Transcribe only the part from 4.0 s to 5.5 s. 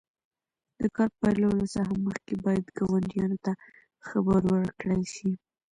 خبر ورکړل شي.